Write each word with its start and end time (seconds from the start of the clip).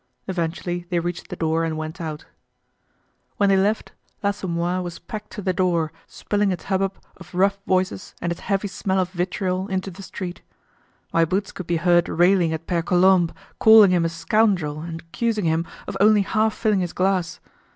Eventually 0.27 0.87
they 0.89 0.97
reached 0.99 1.29
the 1.29 1.35
door 1.35 1.63
and 1.63 1.77
went 1.77 2.01
out. 2.01 2.25
When 3.37 3.49
they 3.49 3.55
left, 3.55 3.91
l'Assommoir 4.23 4.81
was 4.81 4.97
packed 4.97 5.29
to 5.33 5.43
the 5.43 5.53
door, 5.53 5.91
spilling 6.07 6.51
its 6.51 6.63
hubbub 6.63 6.97
of 7.17 7.35
rough 7.35 7.59
voices 7.67 8.15
and 8.19 8.31
its 8.31 8.41
heavy 8.41 8.67
smell 8.67 8.97
of 8.97 9.11
vitriol 9.11 9.67
into 9.67 9.91
the 9.91 10.01
street. 10.01 10.41
My 11.13 11.23
Boots 11.23 11.51
could 11.51 11.67
be 11.67 11.77
heard 11.77 12.09
railing 12.09 12.51
at 12.51 12.65
Pere 12.65 12.81
Colombe, 12.81 13.31
calling 13.59 13.91
him 13.91 14.03
a 14.03 14.09
scoundrel 14.09 14.81
and 14.81 15.01
accusing 15.01 15.45
him 15.45 15.67
of 15.87 15.95
only 15.99 16.21
half 16.23 16.55
filling 16.55 16.79
his 16.79 16.93
glass. 16.93 17.39